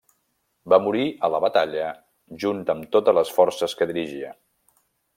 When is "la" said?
1.33-1.41